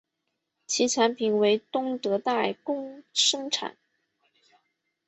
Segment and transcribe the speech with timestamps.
[0.65, 3.77] 其产品为同德代工生产。